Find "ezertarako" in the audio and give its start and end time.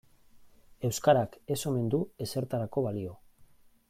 2.27-2.85